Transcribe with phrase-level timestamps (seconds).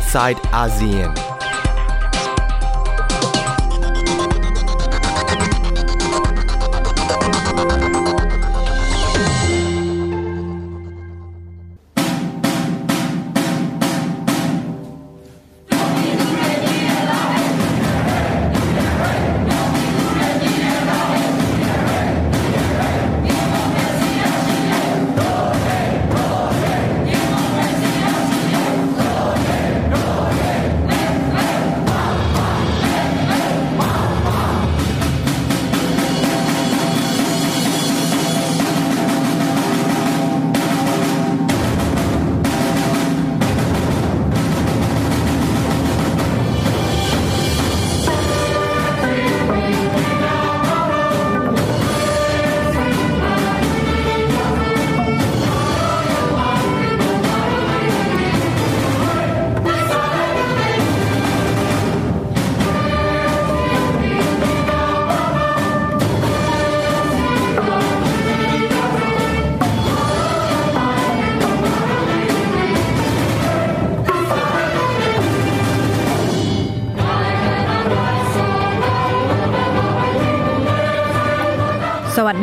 [0.00, 1.29] inside ASEAN.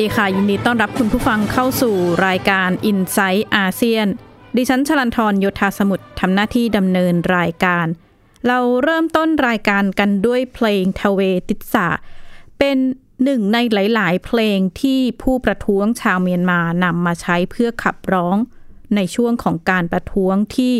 [0.07, 1.95] ดีค่ะ ยินดีต้อนรับคุณผู้ฟังเข้าสู่
[2.27, 4.07] รายการ i n s i ซต์อาเซียน
[4.57, 7.85] ดิฉันชลันทรโยธาสมุทรทำหน้าที่ดำเนินรายการ
[8.47, 11.87] เราเริ่มต้นรายการกันด้วยเพลงทเวติสา
[12.59, 12.77] เป็น
[13.23, 18.37] หนึ่งในหลาย ๆ เพลงที่ผู้ประท้วงชาวเมียนมานำมาใช้เพื่อขับร้อง
[18.95, 20.73] ในช่วงของการประท้วงที่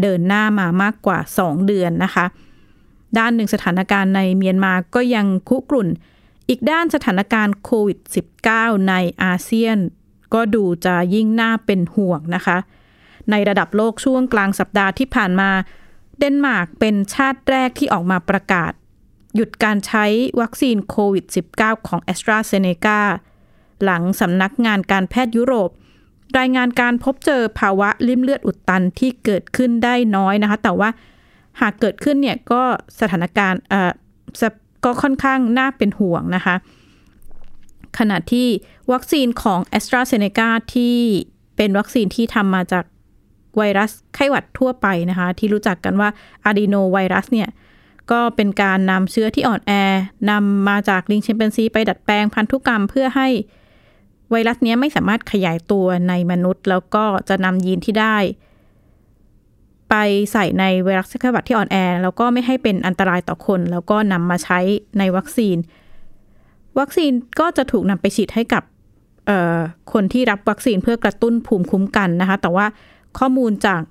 [0.00, 2.26] เดินหน้ามามากกว่า 2 เดือนนะคะ
[3.18, 5.90] ด้านหนึ่งสถานการณ์ในเมียนมาก็ยังคุกรุ่น
[6.48, 7.98] อีกด้านสถานการณ์โควิด
[8.44, 9.78] -19 ในอาเซียน
[10.34, 12.58] ก็ดูจะยิ่งน่าเป็นห่วงนะคะ
[13.30, 15.50] ในระดับโลกช่วงกลางสัปดาห์ที่ผ่านมา
[16.18, 18.72] เดนมาร์กเป็นชาติแรกที่ออกมาประกาศ
[19.34, 20.04] หยุดการใช้
[20.40, 21.24] วัคซีนโควิด
[21.56, 23.00] -19 ของ a s t r a z เซ e c a
[23.84, 25.70] หลังสำนักงานการแพทย์ยุโรป
[26.38, 30.90] รายงานการพบเจอภาวะลิ่มเลือดอุดตันที่เกิดขึ้นได้น้อยนะคะ แต่ว่า
[31.60, 32.62] หากเกิดขึ้นเนี่ยก็
[33.00, 33.60] สถานการณ์
[34.84, 36.54] ก็ค่อนข้างน่าเป็นห่วงนะคะ
[37.98, 38.48] ขณะที่
[38.92, 40.96] วัคซีนของ a s t r a z เซ e c a ที่
[41.56, 42.84] เป็นวัคซีนที่ทำมาจาก
[43.56, 46.08] ไวรัสไข้หวัดทั่วไปนะคะ ที่รู้จักกันว่า
[46.44, 47.48] อะดีโนไวรัสเนี่ย
[48.10, 49.72] ก็เป็นการนำเชื้อที่อ่อนแอ
[50.30, 53.28] นำมาจากลิงเชมเปนซีไปดัดแปลงพันธุกรรมเพื่อให้
[54.30, 58.16] ไวรัสนี้ไม่สามารถขยายตัวในมนุษย์ แล้วก็จะนำยีนที่ได้
[59.90, 59.94] ไป
[60.32, 64.58] ใส่ในไวรัสไข้หวัดที่อ่อนแอ แล้วก็ไม่ให้เป็นอันตรายต่อคน แล้วก็นำมาใช้
[64.98, 65.56] ในวัคซีน
[66.78, 68.62] วัคซีนก็จะถูกนำไปฉีดให้กับ
[69.92, 72.66] คนที่รับวัคซีนเพื่อกระตุ้นภูมิคุ้มกันนะคะ แต่ว่า
[73.18, 73.82] ข้อมูลจาก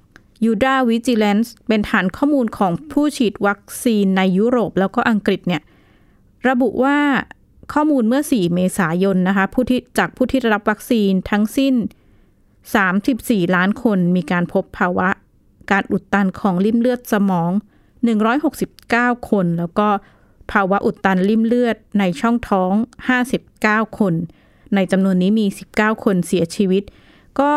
[0.51, 5.61] u d a Vigilance เป็นฐานข้อมูลของผู้ฉีดวัคซีนในยุโรปแล้วก็อังกฤษเนี่ย
[6.47, 6.97] ระบุว่า
[7.73, 11.73] ข้อมูลเมื่อ 4 เมษายนนะคะผู้ที่จากผู้ที่รับวัคซีนทั้งสิ้น
[12.83, 15.09] 34 ล้านคนมีการพบภาวะ
[15.71, 17.51] การอุดตันของลิ่มเลือดสมอง
[18.45, 19.87] 169 คน แล้วก็
[20.51, 22.71] ภาวะอุดตันลิ่มเลือดในช่องท้อง
[23.35, 24.13] 59 คน
[24.75, 25.45] ในจำนวนนี้มี
[25.75, 26.83] 19 คนเสียชีวิต
[27.39, 27.51] ก็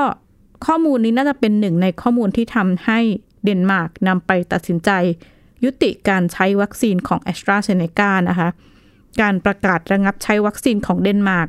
[0.66, 2.98] ข้อมูลนี้น่าจะเป็นหนึ่งในข้อมูลที่ทำให้
[3.44, 4.90] เดนมาร์กนำไปตัดสินใจ
[5.64, 8.48] ยุติการใช้วัคซีนของ a s t r a z เซ e c a นะคะ
[9.20, 11.48] การประกาศระงับใช้วัคซีนของเดนมาร์ก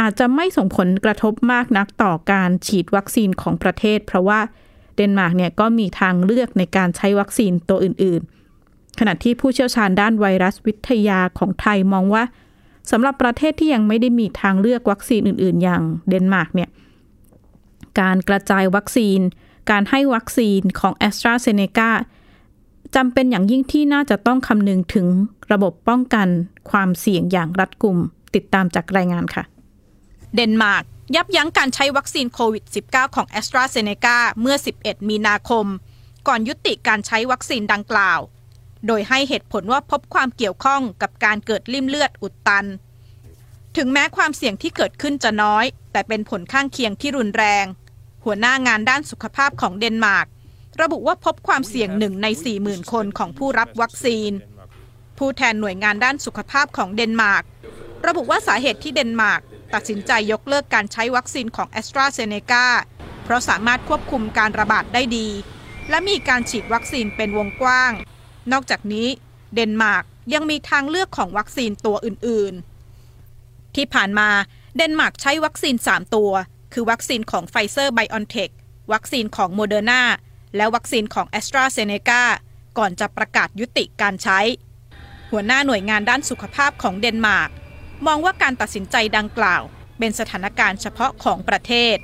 [0.00, 4.40] อาจจะไม่ส่งผลกระทบมากนักต่อการฉีดวัคซีนของประเทศ เพราะว่า
[4.96, 8.20] เดนมาร์กเนี่ยก็มีทางเลือกในการใช้วัคซีนตัวอื่น
[8.60, 12.24] ๆ ขณะที่ผู้เชี่ยวชาญด้านไวรัสวิทยาของไทยมองว่า
[12.90, 16.70] สำหรับประเทศที่ยังไม่ได้มีทางเลือกวัคซีนอื่น ๆ อย่างเดนมาร์กเนี่ย
[18.00, 19.20] การกระจายวัคซีน
[19.70, 21.90] การให้วัคซีนของ AstraZeneca
[22.96, 25.06] จำเป็นอย่างยิ่งที่น่าจะต้องคำนึงถึง
[25.52, 26.28] ระบบป้องกัน
[26.70, 27.98] ความเสี่ยงอย่างรัดกุม
[28.34, 29.44] ติดตามจากรายงานค่ะ
[30.34, 30.84] เดนมาร์ก
[31.14, 35.08] ยับยั้งการใช้วัคซีนโควิด -19 ของ a s t r a z เซ e c a เมื่อ 11
[35.08, 35.66] มีนาคม
[36.28, 38.20] ก่อนยุติการใช้วัคซีนดังกล่าว
[38.86, 42.66] โดยให้เหตุผลว่าพบความเกี่ยวข้องกับการเกิดลิ่มเลือดอุดตัน
[43.76, 47.66] ถึงแม้ความเสี่ยงที่เกิดขึ้นจะน้อย แต่เป็นผลข้างเคียงที่รุนแรง
[48.24, 50.26] หัวหน้างานด้านสุขภาพของเดนมาร์ก
[50.82, 52.26] ระบุว่าพบความเสี่ยงหนึ่งใน
[52.60, 54.32] 40,000 คนของผู้รับวัคซีน
[55.18, 57.44] ผู้แทนหน่วยงานด้านสุขภาพของเดนมาร์ก
[58.06, 59.42] ระบุว่าสาเหตุที่เดนมาร์ก
[59.74, 62.66] ตัดสินใจยกเลิกการใช้วัคซีนของแอสตราเซเนกา
[63.24, 65.28] เพราะสามารถควบคุมการระบาดได้ดี
[65.90, 67.92] และมีการฉีดวัคซีนเป็นวงกว้าง
[68.52, 69.08] นอกจากนี้
[69.54, 70.04] เดนมาร์ก
[70.34, 72.54] ยังมีทางเลือกของวัคซีนตัวอื่น
[73.14, 74.28] ๆ ที่ผ่านมา
[74.76, 76.32] เดนมาร์กใช้วัคซีน 3 ตัว
[76.72, 78.50] คือวัคซีนของไฟเซอร์ไบออนเทค
[78.92, 80.02] วัคซีนของโมเดอร์นา
[80.56, 82.22] และวัคซีนของ AstraZeneca
[82.78, 84.40] ก่อนจะประกาศยุติการใช้
[85.30, 87.50] หัวหน้าหน่วยงานด้านสุขภาพของเดนมาร์ก
[88.06, 89.62] มองว่าการตัดสินใจดังกล่าว
[89.98, 91.98] เป็นสถานการณ์เฉพาะของประเทศ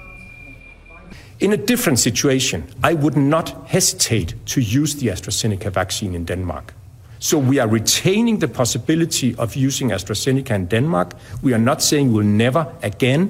[1.47, 2.59] In a different situation,
[2.91, 6.75] I would not hesitate to use the AstraZeneca vaccine in Denmark.
[7.19, 11.09] So we are retaining the possibility of using AstraZeneca in Denmark.
[11.43, 13.23] We are not saying we'll never again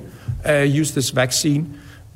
[0.48, 1.62] uh, use this vaccine.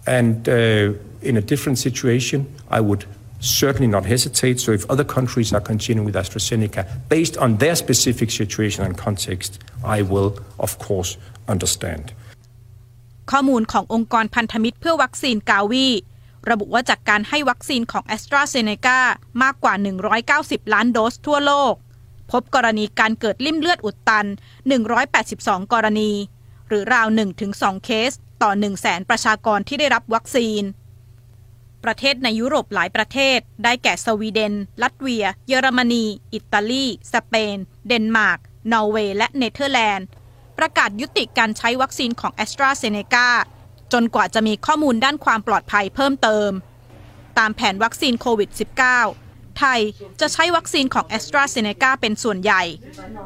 [0.06, 0.92] And uh,
[1.22, 3.06] in a different situation, I would
[3.44, 4.58] certainly not hesitate.
[4.60, 9.62] So if other countries are continuing with AstraZeneca based on their specific situation and context,
[9.84, 11.10] I will, of course,
[11.48, 12.04] understand.
[13.32, 15.88] ข้อมูลขององค์กรพันธมิตรเพื่อวัคซีนกาวี
[16.50, 18.98] ระบุว่าจากการให้วัคซีนของ a s t r a z เซ e c a
[19.42, 19.74] มากกว่า
[20.24, 21.74] 190 ล้านโดสทั่วโลก
[22.32, 24.26] พบกรณีการเกิดลิ่มเลือดอุดตัน
[24.98, 26.10] 182 กรณี
[26.68, 27.06] หรือราว
[27.46, 28.12] 1-2 เคส
[28.42, 28.50] ต่อ
[28.80, 30.62] 100,000ประชากรที่ได้รับวัคซีน
[31.84, 36.04] ประเทศในยุโรปหลายประเทศ ได้แก่สวีเดน ลัตเวีย เยอรมนี
[36.34, 37.56] อิตาลี สเปน
[37.88, 38.38] เดนมาร์ก
[38.72, 40.06] นอร์เวย์ และเนเธอร์แลนด์
[40.58, 43.28] ประกาศยุติการใช้วัคซีนของ AstraZeneca
[43.92, 46.50] จนกว่าจะมีข้อมูลด้านความปลอดภัยเพิ่มเติม
[47.38, 48.50] ตามแผนวัคซีนโควิด
[49.04, 49.80] -19 ไทย
[50.20, 52.62] จะใช้วัคซีนของ AstraZeneca เป็นส่วนใหญ่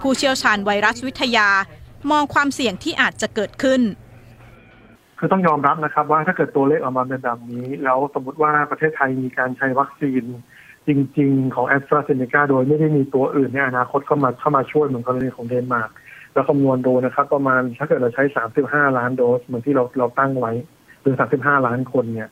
[0.01, 1.49] ผู้เชี่ยวชาญไวรัสวิทยา
[2.11, 3.81] มองความเสี่ยงที่อาจจะเกิดขึ้น
[5.19, 10.25] คือต้องยอมรับนะครับว่าถ้าเกิดตัวเลขออกมาเป็นแบบนี้ แล้วสมมติว่าประเทศไทยมีการใช้วัคซีน
[10.89, 15.91] จริง ๆ ของแอสตราเซเนกาโดยไม่ได้มีตัวอื่นในอนาคตเข้ามาเข้ามาช่วยเหมือนกรณีของเดนมาร์ก
[16.35, 18.23] แล้วคำนวณดูนะครับ ประมาณถ้าเกิดเราใช้
[18.61, 20.53] 35 ล้านโดสเหมือนที่เราเราตั้งไว้
[21.01, 22.29] หรือ 35 ล้านคนเนี่ย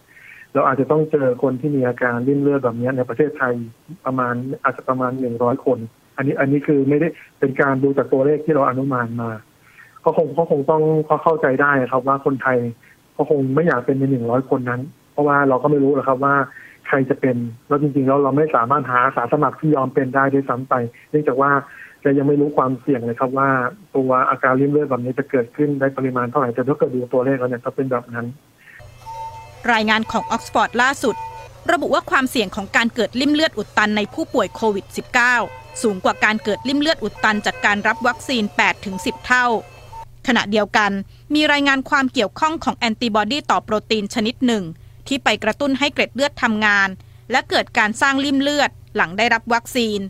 [0.54, 3.54] เราอาจจะต้องเจอคนที่มีอาการริ่มเลือดแบบนี้ในประเทศไทย
[4.06, 4.34] ประมาณ
[4.64, 5.78] อาจจะประมาณ 100 คน
[6.16, 7.08] อันนี้อันนี้คือไม่ได้
[7.38, 9.30] เป็นการดูจากตัวเลขที่เราอนุมานมา
[10.06, 10.82] ก็คงก็คงต้อง
[11.22, 12.58] เข้าใจได้ครับว่าคนไทย
[13.16, 14.80] ก็คงไม่อยากเป็นในหนึ่งร้อยคนนั้น
[15.12, 16.34] เพราะว่าเราก็ไม่รู้หรอกครับว่า
[16.86, 17.36] ใครจะเป็น
[17.68, 20.74] แล้วจริงๆแล้วเราไม่สามารถหาอาสาสมัครที่ยอมเป็นได้ด้วยซ้ำไป
[21.10, 21.50] เนื่องจากว่า
[22.02, 23.48] เรายังไม่รู้ความเสี่ยงเลยครับว่า
[23.96, 28.26] ตัวอาการริ่มเลือดแบบนี้จะเกิดขึ้นได้ปริมาณเท่าไหร่แต่ถ้าเกิดดูตัวเลขแล้วเนี่ยก็เป็นแบบนั้น
[29.72, 31.16] รายงานของออกซฟอร์ดล่าสุด
[31.72, 34.86] ระบุว่าความเสี่ยงของการเกิดลิ่มเลือดอุดตันในผู้ป่วยโควิด
[35.34, 38.44] -19 สูงกว่าการเกิดลิ่มเลือดอุดตันจากการรับวัคซีน
[38.84, 39.46] 8-10 เท่า
[40.26, 40.90] ขณะเดียวกัน
[41.34, 44.64] มีรายงานความเกี่ยวข้องของแอนติบอดีต่อโปรตีนชนิดหนึ่ง
[45.06, 46.88] ที่ไปกระตุ้นให้เกล็ดเลือดทำงาน
[47.31, 50.00] และเกิดการสร้างลิ่มเลือดหลังได้รับวัคซีน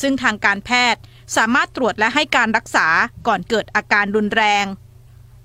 [0.00, 1.00] ซึ่งทางการแพทย์
[1.36, 2.86] สามารถตรวจและให้การรักษา
[3.26, 4.66] ก่อนเกิดอาการรุนแรง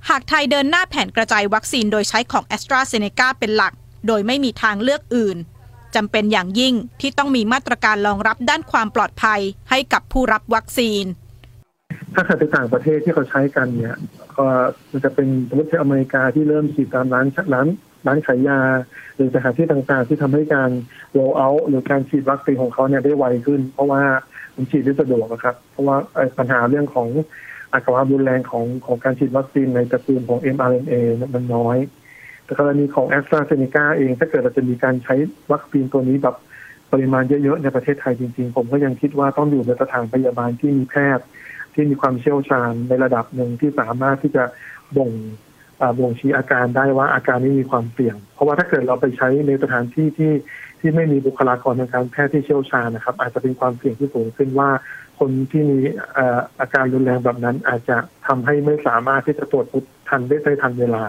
[0.10, 3.74] หากไทยเดินหน้าแผนกระจายวัคซีนโดยใช้ของ a s t r a z เซ e c a เป็นหลัก
[4.08, 5.38] โดยไม่มีทางเลือกอื่น
[5.96, 11.04] จำเป็นอย่างยิ่งที่ต้องมีมาตรการรองรับด้านความปลอดภัยให้กับผู้รับวัคซีน
[12.16, 13.96] ถ้าเกิดไปต่างประเทศที่เขาใช้กันเนี่ย
[14.38, 14.46] ก็
[14.92, 17.68] มันจะเป็นสมมติที่อเมริกาที่เริ่มฉีดตามร้านร้าน
[18.08, 18.60] ร้านขายยา
[19.16, 20.72] หรือสถานที่ต่างๆ ที่ทำให้การ
[21.18, 24.02] roll out หรือการฉีดวัคซีนของเขาเนี่ยได้ไวขึ้น เพราะว่า
[24.56, 25.96] มันฉีดได้สะดวกนะครับ เพราะว่า
[26.38, 27.10] ปัญหาเรื่องของ
[27.74, 30.94] อาการรุนแรงของของการฉีดวัคซีนในตระกูลของ mRNA
[31.34, 31.78] มันน้อย
[32.46, 35.16] แต่กรณีของ a s t r a z เซ e c a เอง ถ้าเกิดเราจะมีการใช้
[35.52, 36.36] วัคซีนตัวนี้แบบ
[36.92, 41.26] ปริมาณเยอะๆในประเทศไทยจริงๆ ผมก็ยังคิดว่าต้องอยู่ในสถานพยาบาลที่มีแพทย์
[41.74, 44.44] ที่มีความเชี่ยวชาญในระดับหนึ่งที่สามารถที่จะ
[44.98, 45.12] บ่ง
[46.00, 50.34] บ่งชี้อาการได้ว่าอาการนี้มีความเสี่ยง เพราะว่าถ้าเกิดเราไปใช้ในสถานที่ที่
[50.80, 54.70] ที่ไม่มีบุคลากรทางการแพทย์ที่เชี่ยวชาญนะครับ อาจจะเป็นความเสี่ยงที่สูงขึ้นว่า
[55.20, 55.78] คนที่มี
[56.60, 57.98] อาการรุนแรงแบบนั้น อาจจะ
[58.28, 61.04] ทำให้ไม่สามารถที่จะตรวจพบทันได้ในทันเวลา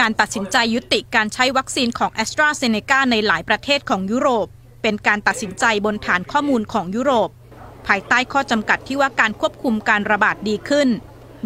[0.00, 4.46] การตัดสินใจยุติการใช้วัคซีนของ a s t r a z เซ e c a ในหลายประเทศของยุโรป
[4.82, 7.30] เป็นการตัดสินใจบนฐานข้อมูลของยุโรป
[7.86, 10.88] ภายใต้ข้อจำกัดที่ว่าการควบคุมการระบาดดีขึ้น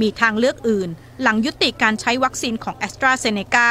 [0.01, 0.89] มีทางเลือกอื่น
[1.23, 3.69] หลังยุติการใช้วัคซีนของ a s t r a z เซ e c a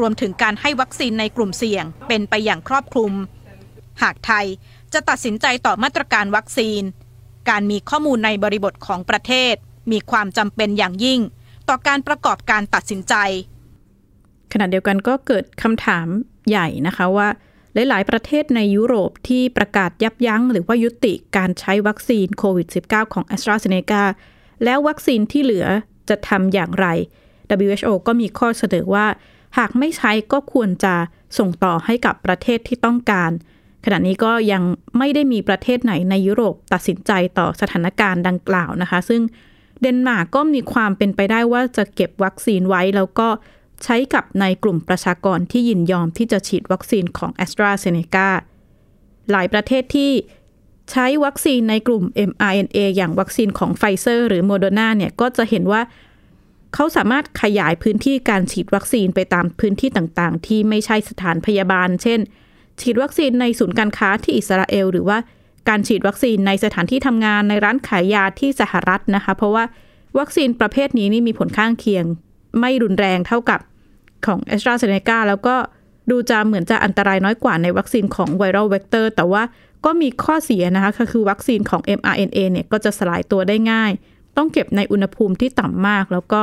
[0.00, 3.12] รวมถึงการให้วัคซีนในกลุ่มเสี่ยงเป็นไปอย่างครอบคลุม
[4.02, 4.46] หากไทย
[4.92, 6.82] จะตัดสินใจต่อมาตรการวัคซีน
[7.50, 9.54] การมีข้อมูลในบริบทของประเทศ
[9.92, 11.20] มีความจำเป็นอย่างยิ่ง
[11.68, 13.14] ต่อการประกอบการตัดสินใจ
[14.52, 16.06] ขณะเดียวกันก็เกิดคำถาม
[16.48, 17.28] ใหญ่นะคะว่า
[17.74, 24.02] หลายๆ ประเทศในยุโรปที่ประกาศยับยั้ง หรือว่ายุติการใช้วัคซีนโควิด -19 ของ a s t r a z เซ e c a
[24.64, 25.66] แล้ววัคซีนที่เหลือ
[26.08, 26.86] จะทำอย่างไร
[27.68, 29.06] WHO ก็มีข้อเสนอว่า
[29.58, 30.94] หากไม่ใช้ก็ควรจะ
[31.38, 33.30] ส่งต่อให้กับประเทศที่ต้องการ
[33.84, 34.62] ขณะนี้ก็ยัง
[34.98, 39.22] ไม่ได้มีประเทศไหนในยุโรปตัดสินใจต่อสถานการณ์ดังกล่าวนะคะ ซึ่ง
[39.80, 43.28] เดนมาร์กก็มีความเป็นไปได้ว่าจะเก็บวัคซีนไว้แล้วก็
[43.84, 48.28] ใช้กับในกลุ่มประชากรที่ยินยอมที่จะฉีดวัคซีนของ a s t r a z เซ e c a
[49.30, 50.12] หลายประเทศที่
[50.90, 55.82] ใช้วัคซีนในกลุ่ม mRNA อย่างวัคซีนของไฟเซอร์หรือโมเดอร์นาเนี่ยก็จะเห็นว่า
[56.74, 62.20] เขาสามารถขยายพื้นที่การฉีดวัคซีนไปตามพื้นที่ต่างๆ ที่ไม่ใช่สถานพยาบาล เช่น
[62.80, 65.18] ฉีดวัคซีนในศูนย์การค้าที่อิสราเอล หรือว่า
[65.68, 69.64] การฉีดวัคซีนในสถานที่ทำงานในร้านขายยาที่สหรัฐนะคะ เพราะว่า
[70.18, 72.04] วัคซีนประเภทนี้นี่มีผลข้างเคียง
[72.60, 73.60] ไม่รุนแรงเท่ากับ
[74.26, 75.56] ของ AstraZeneca แล้วก็
[76.10, 79.42] ดูจะเหมือนจะอันตรายน้อยกว่าในวัคซีนของ viral vector แต่ว่า
[79.84, 83.92] ก็มีข้อเสียนะคะก็คือวัคซีนของ mRNA เนี่ยก็จะสลายตัวได้ง่าย
[84.36, 86.40] ต้องเก็บในอุณหภูมิที่ต่ำมาก แล้วก็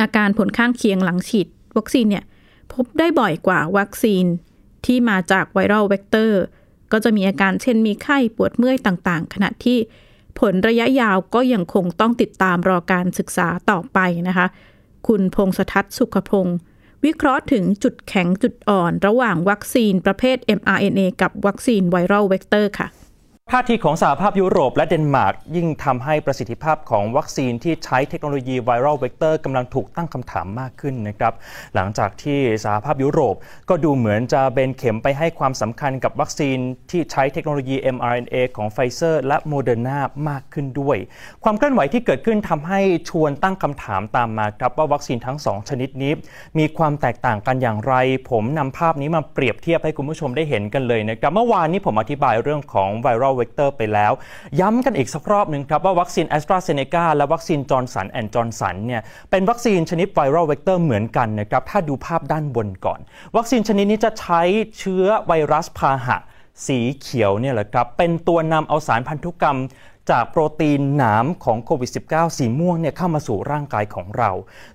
[0.00, 2.24] อาการผลข้างเคียงหลังฉีด วัคซีนเนี่ย
[2.72, 4.24] พบได้บ่อยกว่าวัคซีน
[4.86, 6.42] ที่มาจาก viral vector
[6.92, 9.78] ก็จะมีอาการเช่นมีไข้ปวดเมื่อยต่างๆ ขณะที่
[10.40, 14.46] ผลระยะยาวก็ยังคงต้องติดตามรอการศึกษาต่อไปนะคะ
[15.06, 16.58] คุณพงศทัศน์สุขพงศ์
[17.04, 22.88] วิเคราะห์ถึงจุดแข็งจุดอ่อน ระหว่างวัคซีนประเภท mRNA กับวัคซีน viral vector ค่ะ
[23.52, 31.32] ท่าทีของสหภาพยุโรปและเดนมาร์กยิ่งทำให้ประสิทธิภาพของวัคซีนที่ใช้เทคโนโลยี viral vector กำลังถูกตั้งคำถามมากขึ้นนะครับ
[31.74, 33.34] หลังจากที่สหภาพยุโรป
[33.68, 36.56] ก็ดูเหมือนจะเบนเข็มไปให้ความสำคัญกับวัคซีน
[36.90, 39.98] ที่ใช้เทคโนโลยี mRNA ของไฟเซอร์และโมเดอร์นา
[40.28, 40.96] มากขึ้นด้วย
[41.44, 46.12] ความเคลื่อนไหวที่เกิดขึ้นทำให้ชวนตั้งคำถามตามมาครับว่าวัคซีนทั้ง 2 ชนิดนี้
[46.58, 47.94] มีความแตกต่างกันอย่างไร
[48.30, 54.12] ผมนำภาพนี้มาเปรียบเทียบให้คุณผู้ชมได้เห็นกันเลยนะครับเมื่อวานนี้ผมอธิบายเรื่องของ viral vector ไปแล้ว
[54.60, 63.00] ย้ำกันอีกสักรอบหนึ่งครับว่าวัคซีนแอสตราเซเนกาและวัคซีนจอห์นสันแอนด์จอห์นสันเนี่ยเป็นวัคซีนชนิด viral vector เหมือนกันนะครับถ้าดูภาพด้านบนก่อน
[63.36, 64.42] วัคซีนชนิดนี้จะใช้
[64.78, 66.16] เชื้อไวรัสพาหะ
[66.66, 69.58] สีเขียวเนี่ยแหละครับเป็นตัวนำเอาสารพันธุกรรม
[70.10, 74.30] จากโปรตีนหนามของโควิด -19 สีม่วงเนี่ยเข้ามาสู่ร่างกายของเรา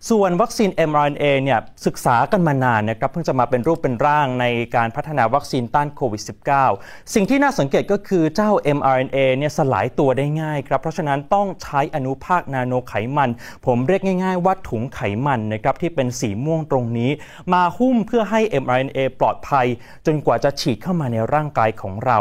[0.09, 4.45] ส่วนวัคซีน mRNA เนี่ยศึกษากันมานานนะครับเพิ่งจะมาเป็นรูปเป็นร่างใน
[4.75, 6.23] การพัฒนาวัคซีนต้านโควิด
[6.67, 13.29] -19 สิ่งที่น่าสังเกตก็คือเจ้า mRNA เนี่ยสลายตัวได้ง่ายครับ เพราะฉะนั้นต้องใช้อนุภาคนาโนไขมัน
[13.65, 17.11] ผมเรียกง่าย ๆ ว่าถุงไขมันนะครับที่เป็นสีม่วงตรงนี้
[17.53, 19.65] มาหุ้มเพื่อให้ mRNA ปลอดภัย
[20.05, 22.19] จนกว่าจะฉีดเข้ามาในร่างกายของเรา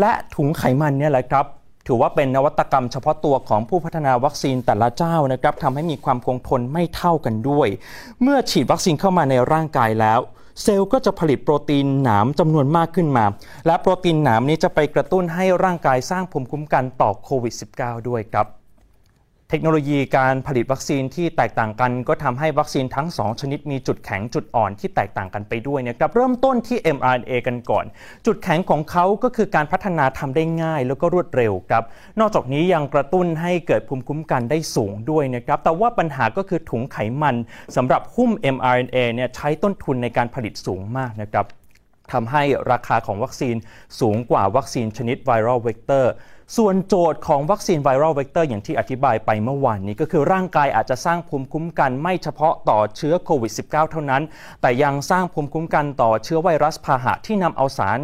[0.00, 1.46] และถุงไขมันเนี่ยแหละครับ
[1.86, 7.68] ถือว่าเป็นนวัตกรรมเฉพาะตัวของผู้พัฒนาวัคซีนแต่ละเจ้านะครับทำให้มีความคงทนไม่เท่ากันด้วย
[8.22, 10.20] เมื่อฉีดวัคซีนเข้ามาในร่างกายแล้ว
[10.62, 13.24] เซลล์ก็จะผลิตโปรตีนหนามจำนวนมากขึ้นมา
[13.66, 18.46] และโปรตีนหนามนี้จะไปกระตุ้นให้ร่างกายสร้างภูมิคุ้มกันต่อโควิด -19 ด้วยครับ
[19.56, 27.84] ทคโนโลยีการผลิตวัคซีนที่แตกต่างกัน ก็ทำให้วัคซีนทั้ง 2 ชนิดมีจุดแข็งจุดอ่อนที่แตกต่างกันไปด้วยนะครับเริ่มต้นที่ mRNA กันก่อน
[28.26, 31.84] จุดแข็งของเขาก็คือการพัฒนาทำได้ง่าย แล้วก็รวดเร็วครับ
[32.20, 37.36] นอกจากนี้ยังกระตุ้นให้เกิดภูมิคุ้มกันได้สูงด้วยนะครับแต่ว่าปัญหาก็คือถุงไขมัน
[37.76, 41.46] สำหรับหุ้ม mRNA เนี่ยใช้ต้นทุนในการผลิตสูงมากนะครับ
[42.12, 42.42] ทำให้
[42.72, 43.56] ราคาของวัคซีน
[44.00, 46.12] สูงกว่าวัคซีนชนิด viral vector
[46.56, 54.22] ส่วนโจทย์ของวัคซีน viral vector อย่างที่อธิบายไปเมื่อวานนี้ก็คือร่างกายอาจจะสร้างภูมิคุ้มกันไม่เฉพาะต่อเชื้อโควิด -19 เท่านั้น
[54.62, 58.00] แต่ยังสร้างภูมิคุ้มกันต่อเชื้อไวรัสพาหะที่นำเอาสาร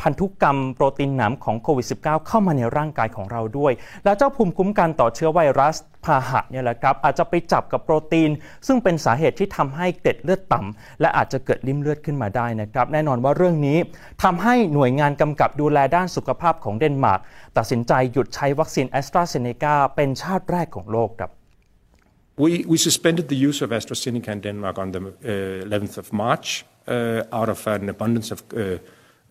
[0.00, 3.72] พันธุกรรมโปรตีนหนามของโควิด -19 เข้ามาในร่างกายของเราด้วย
[4.04, 5.76] และเจ้าภูมิคุ้มกันต่อเชื้อไวรัส
[6.06, 8.30] พาหะเนี่ยแหละครับอาจจะไปจับกับโปรตีน
[8.66, 13.78] ซึ่งเป็นสาเหตุที่ทำให้เกล็ดเลือดต่ำและอาจจะเกิดริ่มเลือดขึ้นมาได้นะครับ แน่นอนว่าเรื่องนี้
[14.22, 17.20] ทำให้หน่วยงานกำกับดูแลด้านสุขภาพของเดนมาร์ก
[17.56, 21.32] ตัดสินใจหยุดใช้วัคซีนแอสตราเซเนกาเป็นชาติแรกของโลกครับ
[22.44, 26.48] We, we suspended the use of AstraZeneca in Denmark on the uh, 11th of March
[26.86, 28.78] uh, out of an abundance of uh,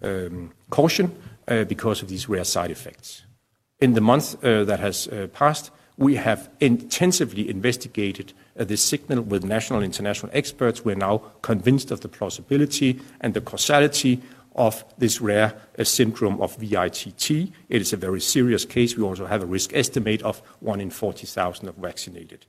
[0.01, 1.11] um, caution
[1.67, 3.07] because of these rare side effects.
[3.79, 5.07] In the month that has
[5.39, 10.84] passed, we have intensively investigated this signal with national and international experts.
[10.84, 14.22] We're now convinced of the plausibility and the causality
[14.56, 17.30] of this rare uh, syndrome of VITT.
[17.68, 18.96] It is a very serious case.
[18.96, 22.46] We also have a risk estimate of 1 in 40,000 of vaccinated.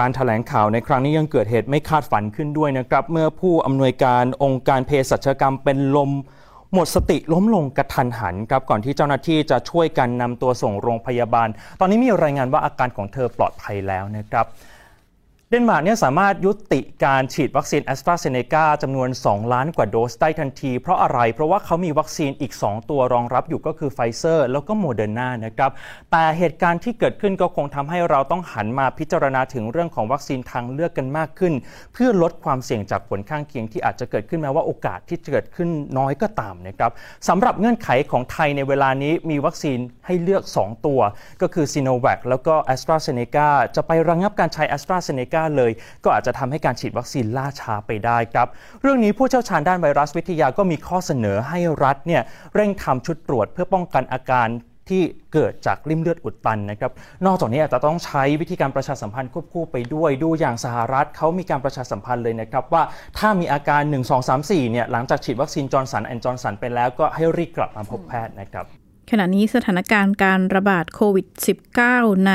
[0.00, 6.10] การถแถลงข่าวในครั้งนี้ยังเกิดเหตุไม่คาดฝันขึ้นด้วยนะครับ เมื่อผู้อำนวยการองค์การเภสัชกรรมเป็นลม
[6.73, 11.47] หมดสติล้มลงกระทันหันครับก่อนที่เจ้าหน้าที่จะช่วยกันนำตัวส่งโรงพยาบาล
[11.79, 14.45] ตอนนี้มีรายงานว่าอาการของเธอปลอดภัยแล้วนะครับ
[15.51, 25.71] เดนมาร์กเนี่ยสามารถยุติการฉีดวัคซีนแอสตราเซเนกาจำนวน 2 ล้านกว่าโดสได้ทันที เพราะอะไร เพราะว่าเขามีวัคซีนอีก 2 ตัวรองรับอยู่ก็คือไฟเซอร์แล้วก็โมเดอร์นานะครับ
[26.11, 31.53] แต่เหตุการณ์ที่เกิดขึ้นก็คงทำให้เราต้องหันมาพิจารณาถึงเรื่องของวัคซีนทางเลือกกันมากขึ้น
[31.93, 36.91] เพื่อลดความเสี่ยงจากผลข้างเคียงที่อาจจะเกิดขึ้นแม้ว่าโอกาสที่จะเกิดขึ้นน้อยก็ตามนะครับ
[37.27, 40.99] สำหรับเงื่อนไขของไทยในเวลานี้มีวัคซีนให้เลือก 2 ตัว
[41.41, 45.71] ก็คือซีโนแวคแล้วก็แอสตราเซเนกาจะไประงับการใช้แอสตราเซเนกาเลย
[46.03, 48.47] ก็อาจจะทำให้การฉีดวัคซีนล่าช้าไปได้ครับ
[48.81, 52.21] เรื่องนี้ผู้เชี่ยวชาญด้านไวรัสวิทยาก็มีข้อเสนอให้รัฐเนี่ย
[52.55, 54.47] เร่งทำชุดตรวจเพื่อป้องกันอาการ
[54.89, 55.01] ที่
[55.33, 56.91] เกิดจากริ่มเลือดอุดตันนะครับ
[57.25, 62.83] นอกจากนี้อาจจะต้องใช้วิธีการประชาสัมพันธ์ควบคู่ไปด้วย ดูอย่างสหรัฐเขามีการประชาสัมพันธ์เลยนะครับ ว่า
[63.17, 68.65] ถ้ามีอาการ 1 2 3 4เนี่ยหลังจากฉีดวัคซีนจอห์นสันแอนด์จอห์นสันไปแล้วก็ให้รีบกลับมาพบแพทย์นะครับ
[69.09, 71.27] ขณะนี้สถานการณ์การระบาดโควิด
[71.75, 72.33] -19 ใน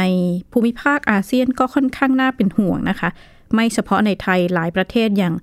[0.53, 3.09] ภูมิภาคอาเซียนก็ค่อนข้างน่าเป็นห่วงนะคะ
[3.55, 5.35] ไม่เฉพาะในไทยหลายประเทศอย่าง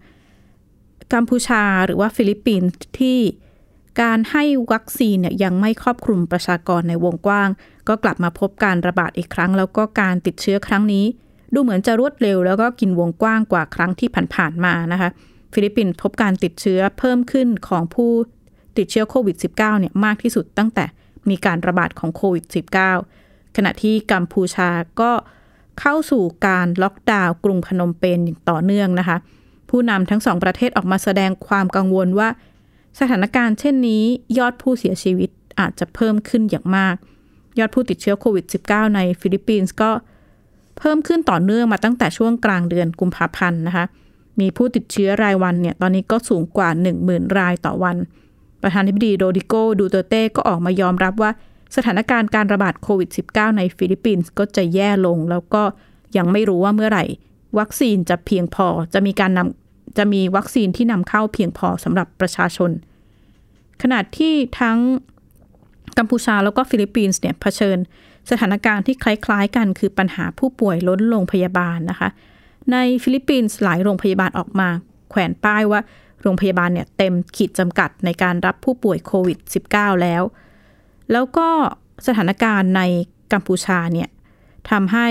[1.14, 3.20] กัมพูชาหรือว่าฟิลิปปินส์ที่
[4.02, 7.50] การให้วัคซีนเนี่ยยังไม่ครอบคลุมประชากรในวงกว้าง
[7.88, 11.06] ก็กลับมาพบการระบาดอีกครั้ง แล้วก็การติดเชื้อครั้งนี้
[11.54, 15.10] ดูเหมือนจะรวดเร็ว แล้วก็กินวงกว้างกว่าครั้งที่ผ่านๆมานะคะ
[15.54, 18.12] ฟิลิปปินส์พบการติดเชื้อเพิ่มขึ้นของผู้
[18.78, 20.86] ติดเชื้อโควิด -19 เนี่ยมากที่สุดตั้งแต่
[21.30, 22.46] มีการระบาดของโควิด
[23.00, 24.70] -19 ขณะที่กัมพูชา
[25.02, 25.12] ก็
[25.80, 29.18] เข้าสู่การล็อกดาวน์กรุงพนมเปญอย่างต่อเนื่องนะคะ
[29.70, 32.30] ผู้นำทั้งสองประเทศออกมาแสดงความกังวลว่า
[33.00, 34.04] สถานการณ์เช่นนี้
[34.38, 36.96] ยอดผู้เสียชีวิตอาจจะเพิ่มขึ้นอย่างมาก
[37.60, 39.92] ยอดผู้ติดเชื้อโควิด -19 ในฟิลิปปินส์ก็
[40.78, 43.86] เพิ่มขึ้นต่อเนื่องมาตั้งแต่ช่วงกลางเดือนกุมภาพันธ์นะคะ
[44.40, 46.70] มีผู้ติดเชื้อรายวันเนี่ยตอนนี้ก็สูงกว่า
[47.04, 47.98] 10,000 รายต่อวัน
[48.64, 51.32] ประธานาธิบดีโรดริโกดูแตร์เตก็ออกมายอมรับว่า
[51.76, 55.64] สถานการณ์การระบาดโควิด -19 ในฟิลิปปินส์ก็จะแย่ลง แล้วก็
[56.18, 57.06] ยังไม่รู้ว่าเมื่อไหร่
[57.60, 62.72] วัคซีนจะเพียงพอจะมีการนำจะมีวัคซีนที่นำเข้าเพียงพอสำหรับประชาชน
[63.82, 64.78] ขณะที่ทั้ง
[65.98, 67.78] กัมพูชาแล้วก็ฟิลิปปินส์เนี่ยเผชิญ
[68.30, 72.10] สถานการณ์ที่คล้ายๆ กันคือปัญหาผู้ป่วยล้นโรงพยาบาลนะคะ
[72.72, 74.70] ในฟิลิปปินส์หลายโรงพยาบาลออกมา
[75.10, 75.82] แขวนป้ายว่า
[76.22, 79.38] โรงพยาบาลเนี่ยเต็มขีดจำกัดในการรับผู้ป่วยโควิด
[79.72, 80.24] -19 แล้ว
[81.12, 81.48] แล้วก็
[82.08, 82.82] สถานการณ์ใน
[83.34, 84.10] กัมพูชาเนี่ย
[84.70, 85.08] ทำให้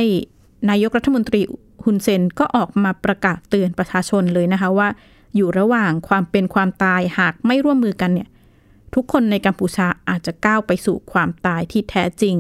[0.71, 1.40] นายกรัฐมนตรี
[1.85, 4.88] ฮุนเซนก็ออกมาประกาศเตือนประชาชนเลยนะคะว่า
[5.37, 8.29] อยู่ระหว่างความเป็นความตายหากไม่ร่วมมือกันเนี่ย
[8.95, 12.37] ทุกคนในกัมพูชาอาจจะก้าวไปสู่ความตายที่แท้จริง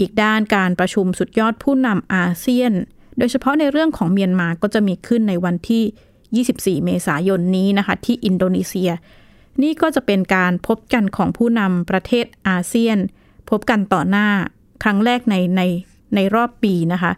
[0.00, 2.72] อีกด้านการประชุมสุดยอดผู้นำอาเซียน
[3.18, 5.84] โดยเฉพาะในเรื่องของเมียนมาก็จะมีขึ้นในวันที่
[6.42, 8.90] 24 เมษายนนี้นะคะที่อินโดนีเซีย
[9.62, 12.98] นี่ก็จะเป็นการพบกันของผู้นำประเทศอาเซียน
[13.50, 14.28] พบกันต่อหน้า
[14.82, 15.62] ครั้งแรกในใน
[16.14, 17.12] ในรอบปีนะคะ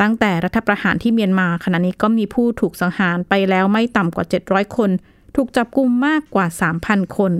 [0.00, 4.90] ตั้งแต่รัฐประหารที่เมียนมาขณะนี้ก็มีผู้ถูกสังหารไปแล้วไม่ต่ำกว่า 700 คน
[5.36, 6.46] ถูกจับกุมมากกว่า
[6.82, 7.32] 3,000 คน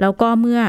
[0.00, 0.60] แล้วก็เมื่อ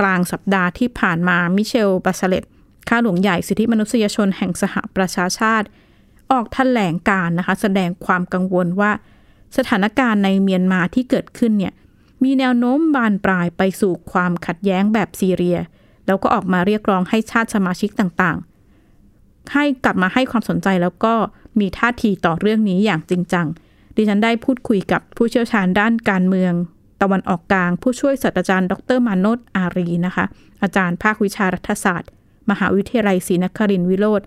[0.00, 2.44] กลางสัปดาห์ที่ผ่านมามิเชลบาชเลต
[2.88, 5.66] ข้าหลวงใหญ่สิทธิมนุษยชนแห่งสหประชาชาติ
[6.32, 8.90] ออกแถลงการนะคะ แสดงความกังวลว่า
[9.56, 11.74] สถานการณ์ในเมียนมาที่เกิดขึ้นเนี่ย
[12.24, 15.58] มีแนวโน้มบานปลายไปสู่ความขัดแย้งแบบซีเรีย
[16.06, 21.14] แล้วก็ออกมาเรียกร้องให้ชาติสมาชิกต่างๆ ให้กลับมาให้ความสนใจแล้วก็
[21.60, 23.46] มีท่าทีต่อเรื่องนี้อย่างจริงจัง
[23.96, 26.52] ดิฉันได้พูดคุยกับผู้เชี่ยวชาญด้านการเมือง
[27.02, 30.24] ตะวันออกกลาง ผู้ช่วยศาสตราจารย์ ดรมาโนตอารีนะคะ
[30.62, 32.10] อาจารย์ภาควิชารัฐศาสตร์
[32.50, 34.22] มหาวิทยาลัยศรีนครินทร์วิโรธ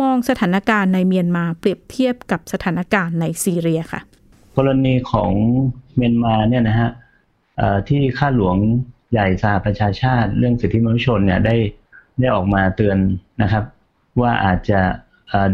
[0.00, 4.00] มองสถานการณ์ในเมียนมาเปรียบเทียบกับสถานการณ์ในซีเรียค่ะ
[4.56, 5.30] กรณีของ
[5.96, 6.90] เมียนมาเนี่ยนะฮะ
[7.88, 8.56] ที่ข้าหลวง
[9.12, 11.56] ใหญ่สหประชาชาติเรื่องสิทธิมนุษยชนเนี่ยได้
[12.20, 12.98] ได้ออกมาเตือน
[13.42, 13.64] นะครับ
[14.20, 14.80] ว่าอาจจะ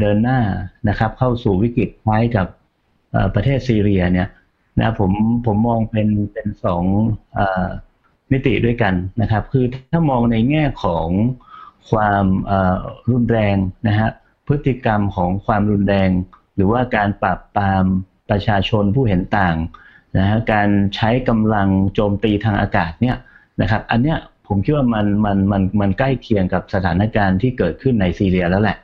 [0.00, 0.40] เดินหน้า
[0.88, 2.46] นะครับ เข้าสู่วิกฤตคล้ายกับ
[3.34, 4.28] ประเทศซีเรียเนี่ย
[4.80, 5.12] นะผม
[5.46, 6.84] ผมมองเป็นเป็นสอง
[8.32, 11.08] มิติด้วยกันนะครับ คือถ้ามองในแง่ของ
[11.90, 12.24] ความ
[13.10, 13.56] รุนแรง
[13.88, 14.08] นะฮะ
[14.46, 16.10] พฤติกรรมของความรุนแรง
[16.54, 17.84] หรือว่าการปราบปราม
[18.30, 19.56] ประชาชนผู้เห็นต่าง
[20.18, 23.16] นะฮะการใช้กำลังโจมตีทางอากาศเนี่ย
[23.60, 28.76] นะครับอันเนี้ยผมคิดว่ามันมันมันมันใกล้เคียงกับสถานการณ์ที่เกิดขึ้นในซีเรียแล้วแหละ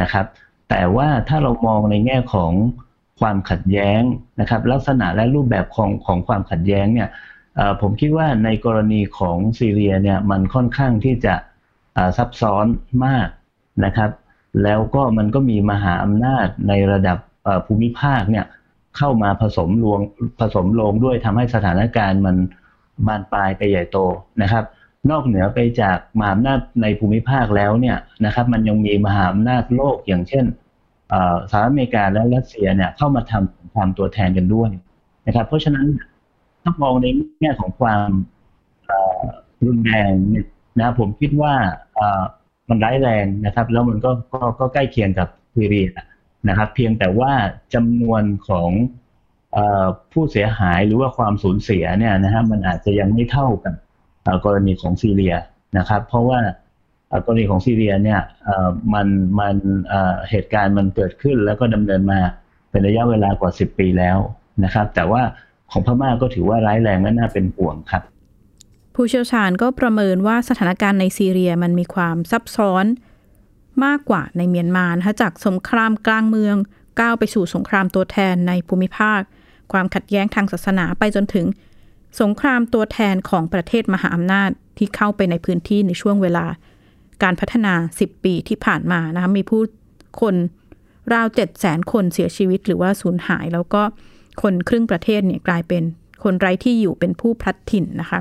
[0.00, 0.26] นะครับ
[0.70, 2.52] แต่ว่าถ้าเรามองในแง่ของ
[3.20, 4.02] ความขัดแย้ง
[4.40, 7.08] นะครับลักษณะและรูปแบบของของความขัดแย้งเนี่ย
[7.80, 11.34] ผมคิดว่าในกรณีของซีเรียเนี่ยมันค่อนข้างที่จะ
[12.16, 12.66] ซับซ้อน
[13.04, 13.28] มาก
[13.84, 14.10] นะครับ
[14.62, 17.18] แล้วก็มันก็มีมหาอำนาจในระดับ
[17.66, 18.46] ภูมิภาคเนี่ย
[18.96, 20.00] เข้ามาผสมรวง
[20.40, 22.36] ผสมลงด้วยทำให้สถานการณ์มัน
[23.06, 23.98] บานปลายไปใหญ่โต
[24.42, 24.64] นะครับ
[25.10, 30.44] นอกเหนือไปจากมหาอำนาจในภูมิภาคแล้วเนี่ยนะครับมันยังมีมหาอำนาจโลกอย่างเช่น
[31.50, 34.70] สหรัฐอเมริกาและรัสเซียเนี่ยเข้ามาทำความตัวแทนกันด้วย
[35.26, 35.86] นะครับ เพราะฉะนั้น
[36.62, 37.06] ถ้ามองใน
[37.40, 38.08] แง่ของความ
[39.66, 40.46] รุนแรงเนี่ย
[40.78, 41.54] นะผมคิดว่า
[42.68, 44.10] มันร้ายแรงนะครับ แล้วมันก็
[44.60, 45.88] ก็ใกล้เคียงกับซีเรีย
[46.48, 47.32] นะครับ เพียงแต่ว่า
[47.74, 48.70] จำนวนของ
[50.12, 53.74] ผู้เสียหายหรือว่าความสูญเสียเนี่ยนะฮะมันอาจจะยังไม่เท่ากับ
[54.44, 55.34] กรณีของซีเรีย
[55.78, 56.40] นะครับ เพราะว่า
[57.24, 58.20] กรณีของซีเรียเนี่ย
[58.94, 59.06] มัน
[59.40, 59.56] มัน
[60.30, 62.20] เหตุการณ์มันเกิดขึ้นแล้วก็ดำเนินมา
[62.70, 64.18] เป็นระยะเวลากว่า 10 ปีแล้ว
[64.64, 65.22] นะครับ แต่ว่า
[65.72, 68.02] ของพม่าก็ถือว่าร้ายแรงและน่าเป็นห่วงครับ
[68.94, 72.84] ผู้เชี่ยวชาญก็ประเมินว่าสถานการณ์ในซีเรียมันมีความซับซ้อน
[73.84, 76.56] มากกว่าในเมียนมานะคะจากสงครามกลางเมือง
[77.00, 79.20] ก้าวไปสู่สงครามตัวแทนในภูมิภาค
[79.72, 81.46] ความขัดแย้งทางศาสนาไปจนถึง
[82.20, 86.46] สงครามตัวแทนของประเทศมหาอำนาจที่เข้าไปในพื้นที่ในช่วงเวลา
[87.22, 89.62] การพัฒนา 10 ปีที่ผ่านมานะคะมีผู้
[90.20, 90.34] คน
[91.12, 93.82] ราว7 0 0 0 0คนเสียชีวิตหรือว่าสูญหาย แล้วก็
[94.42, 95.82] คนครึ่งประเทศเนี่ยกลายเป็น
[96.24, 98.20] คนไร้ที่อยู่เป็นผู้พลัดถิ่นนะคะ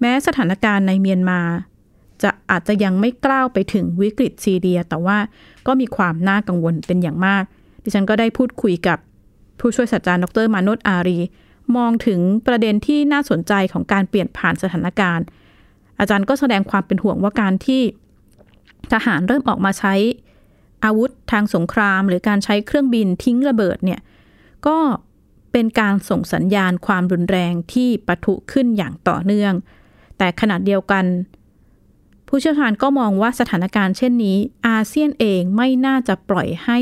[0.00, 1.40] แม้สถานการณ์ในเมียนมา
[2.22, 5.18] จะอาจจะยังไม่กล้าวไปถึงวิกฤตซีเรีย แต่ว่า
[5.66, 7.44] ก็มีความน่ากังวลเป็นอย่างมาก
[7.82, 8.98] ดิฉันก็ได้พูดคุยกับ
[9.60, 11.18] ผู้ช่วยศาสตราจารย์ดรมานุษอารี
[11.76, 15.24] มองถึงประเด็นที่น่าสนใจของการเปลี่ยนผ่านสถานการณ์
[15.98, 17.82] อาจารย์ก็แสดงความเป็นห่วงว่าการที่
[18.92, 19.94] ทหารเริ่มออกมาใช้
[20.84, 24.00] อาวุธทางสงคราม หรือการใช้เครื่องบินทิ้งระเบิดเนี่ย
[24.66, 24.78] ก็
[25.52, 29.54] เป็นการส่งสัญญาณความรุนแรงที่ปะทุขึ้นอย่างต่อเนื่อง
[30.20, 31.04] แต่ขณะเดียวกัน
[32.28, 34.36] ผู้เชี่ยวชาญก็มองว่าสถานการณ์เช่นนี้
[34.68, 36.78] อาเซียนเองไม่น่าจะปล่อยให้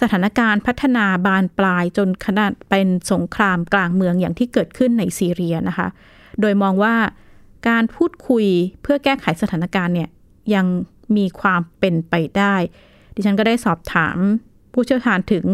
[0.00, 5.88] สถานการณ์พัฒนาบานปลายจนขนาดเป็นสงครามกลางเมืองอย่างที่เกิดขึ้นในซีเรียนะคะ
[6.40, 6.94] โดยมองว่า
[7.68, 8.46] การพูดคุย
[8.82, 10.10] เพื่อแก้ไขสถานการณ์เนี่ย
[10.54, 10.66] ยัง
[11.16, 12.54] มีความเป็นไปได้
[13.14, 14.18] ดิฉันก็ได้สอบถาม
[14.72, 15.44] ผู้เชี่ยวชาญถึง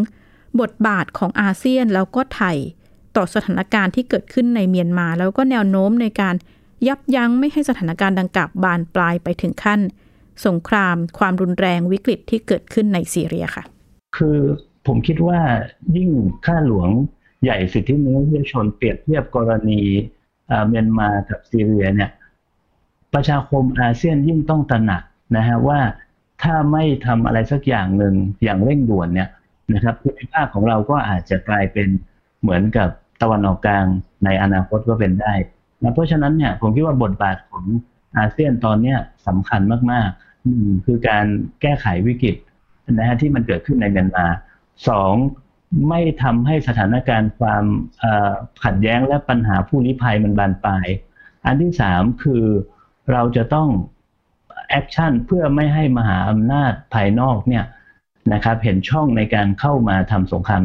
[0.61, 2.57] บทบาทของอาเซียนแล้วก็ไทย
[3.17, 6.35] ต่อสถานการณ์ที่เกิดขึ้นในเมียนมา แล้วก็แนวโน้มในการ
[6.89, 9.81] ยับยั้งไม่ให้สถานการณ์ดังกล่าวบานปลายไปถึงขั้น
[10.47, 13.65] สงครามความรุนแรงวิกฤตที่เกิดขึ้นในซีเรียค่ะ
[14.17, 14.39] คือ
[14.87, 15.41] ผมคิดว่า
[15.97, 16.11] ยิ่ง
[16.47, 16.89] ข้าหลวง
[17.43, 19.81] ใหญ่สิทธิมนุษยชนเปรียบเทียบกรณี
[20.69, 22.11] เมียนมากับซีเรียเนี่ย
[23.15, 25.03] ประชาคมอาเซียนยิ่งต้องตระหนัก
[25.37, 25.81] นะฮะว่า
[26.43, 29.29] ถ้าไม่ทำอะไรสักอย่างหนึ่งอย่างเร่งด่วนเนี่ย
[29.75, 31.89] นะครับภูมิภาคของเราก็อาจจะกลายเป็น
[32.43, 32.89] เหมือนกับ
[33.23, 33.87] ตะวันออกกลาง
[34.25, 35.33] ในอนาคตก็เป็นได้
[35.83, 37.65] นะเพราะฉะนั้นเนี่ยผมคิดว่าบทบาทของ
[38.17, 38.95] อาเซียนตอนนี้
[39.27, 39.61] สำคัญ
[39.93, 41.25] มากๆหนึ่งคือการ
[41.61, 42.37] แก้ไขวิกฤต
[42.93, 44.27] นะฮะที่มันเกิดขึ้นในเมียนมา
[44.89, 45.15] สอง
[45.89, 47.65] ไม่ทำให้สถานการณ์ความ
[48.65, 50.87] ขัดแย้งและปัญหาผู้ลี้ภัยมันบานปลาย
[51.47, 52.45] อันที่สามคือ
[53.13, 53.69] เราจะต้อง
[54.69, 57.65] action เพื่อไม่ให้มหาอำนาจภายนอกเนี่ย
[58.33, 60.63] นะครับเห็นช่องในการเข้ามาทำสงคราม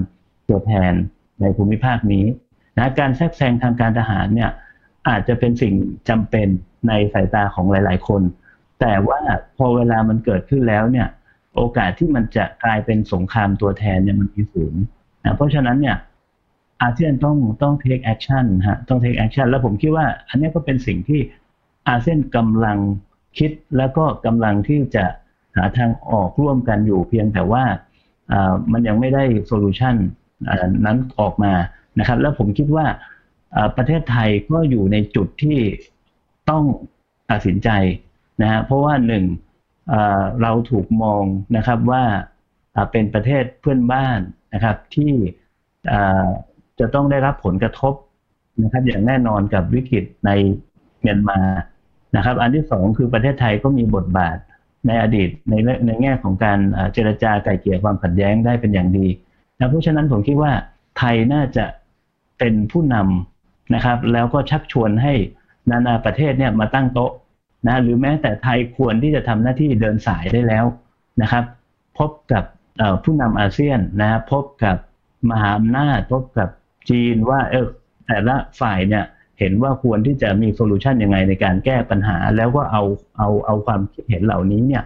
[0.47, 0.93] ตัวแทน
[1.41, 2.25] ในภูมิภาคนี้
[2.77, 4.51] นะการแทรกแซงทางการทหารเนี่ย
[5.08, 5.74] อาจจะเป็นสิ่ง
[6.10, 6.48] จำเป็น
[6.88, 8.22] ในสายตาของหลาย ๆ คน
[8.82, 9.20] แต่ว่า
[9.58, 11.08] พอเวลามันเกิดขึ้นแล้วเนี่ย
[11.56, 14.74] โอกาสที่มันจะกลายเป็นสงครามตัวแทนเนี่ยมันมีสูง
[15.24, 15.98] นะเพราะฉะนั้นเนี่ย
[16.82, 21.22] อาเซียนต้องต้อง take action ฮะต้อง take action แล้วผมคิดว่า อันนี้ก็เป็นสิ่งที่
[21.89, 22.78] อาเซียนกำลัง
[23.38, 25.06] คิดแล้วก็กำลังที่จะ
[25.56, 27.63] หาทางออกร่วมกันอยู่เพียงแต่ว่า
[28.72, 29.95] มันยังไม่ได้ solution
[30.86, 31.54] นั้นออกมา
[32.00, 32.86] นะครับ แล้วผมคิดว่า
[33.77, 35.60] ประเทศไทยก็อยู่ในจุดที่
[36.49, 36.63] ต้อง
[37.31, 37.69] ตัดสินใจ
[38.41, 39.23] นะฮะเพราะว่าหนึ่ง
[40.41, 41.23] เราถูกมอง
[41.57, 42.03] นะครับว่า
[42.91, 44.19] เป็นประเทศเพื่อนบ้าน
[44.53, 45.13] นะครับที่
[46.79, 47.93] จะต้องได้รับผลกระทบ
[48.63, 50.31] นะครับอย่างแน่นอนกับวิกฤตใน
[51.01, 51.39] เมียนมา
[52.15, 54.38] นะครับ อันที่สองคือประเทศไทยก็มีบทบาท
[54.88, 55.53] ในอดีตใน
[55.86, 56.60] ในแง่ของการ
[56.93, 59.07] เจรจาไก่เกี่ยความขัดแย้งได้เป็นอย่างดี
[59.57, 60.51] นะเพราะฉะนั้นผมคิดว่า
[60.97, 61.65] ไทยน่าจะ
[62.39, 63.37] เป็นผู้นำ
[63.73, 65.13] นะครับ แล้วก็ชักชวนให้
[65.69, 67.12] นานาประเทศเนี่ยมาตั้งโต๊ะ
[67.67, 70.65] นะหรือแม้แต่ไทยควรที่จะทำหน้าที่เดินสายได้แล้ว
[71.21, 71.43] นะครับ
[71.97, 72.43] พบกับ
[73.03, 74.77] ผู้นำอาเซียนนะพบกับ
[75.30, 76.49] มหาอำนาจพบกับ
[76.89, 77.67] จีนว่าเออ
[78.08, 79.03] แต่ละฝ่ายเนี่ย
[79.39, 82.84] เห็นว่าควรที่จะมีโซลูชันยังไงในการแก้ปัญหา แล้วก็เอา
[83.17, 84.84] เอาเอาความคิดเห็นเหล่านี้เนี่ย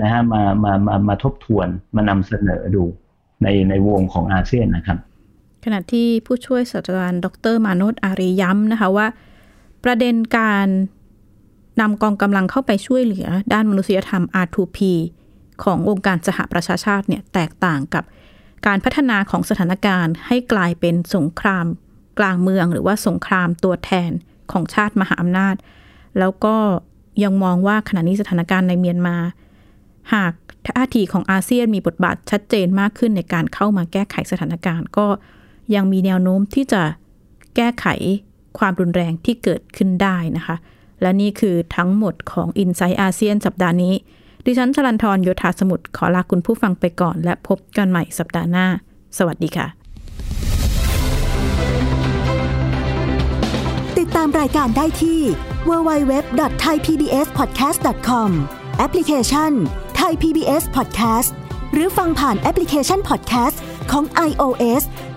[0.00, 2.84] นะฮะมามามามาทบทวนมานำเสนอดู
[3.42, 4.98] ในในวงของอาเซียนนะครับ
[5.64, 9.06] ขณะที่ผู้ช่วยศาสตราจารย์ดรมานุษอารีย้ำนะคะว่า
[9.84, 10.68] ประเด็นการ
[11.80, 14.78] นำกองกำลังเข้าไปช่วยเหลือ ด้านมนุษยธรรม R2P
[15.64, 18.04] ขององค์การสหประชาชาติเนี่ยแตกต่างกับ
[18.66, 21.66] การพัฒนาของสถานการณ์ให้กลายเป็นสงคราม
[22.18, 24.10] กลางเมืองหรือว่าสงครามตัวแทน
[24.52, 25.54] ของชาติมหาอำนาจ
[26.18, 26.56] แล้วก็
[27.22, 29.16] ยังมองว่าขณะนี้สถานการณ์ในเมียนมา
[30.14, 30.32] หาก
[30.66, 35.06] ท่าทีของอาเซียนมีบทบาทชัดเจนมากขึ้นในการเข้ามาแก้ไขสถานการณ์ ก็
[35.74, 36.82] ยังมีแนวโน้มที่จะ
[37.56, 37.86] แก้ไข
[38.58, 40.56] ความรุนแรงที่เกิดขึ้นได้นะคะ
[41.02, 43.94] และนี่คือทั้งหมดของ i n s i ซต์อาเซียนสัปดาห์นี้
[44.46, 48.66] ดิฉันชลันทรโยธาสมุทรขอลาคุณผู้ฟังไปก่อน และพบกันใหม่สัปดาห์หน้า
[49.18, 49.66] สวัสดีค่ะ
[53.98, 55.20] ติดตามรายการได้ที่
[55.68, 58.30] www.thaipbspodcast.com
[58.78, 59.52] แอปพลิเคชัน
[60.00, 61.30] Thai PBS Podcast
[61.72, 63.56] หรือฟังผ่านแอปพลิเคชัน Podcast
[63.90, 64.82] ของ iOS